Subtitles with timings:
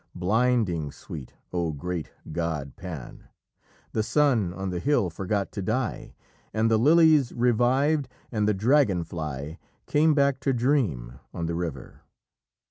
[0.15, 3.25] Blinding sweet, O great god Pan!
[3.91, 6.15] The sun on the hill forgot to die,
[6.55, 12.01] And the lilies revived, and the dragon fly Came back to dream on the river.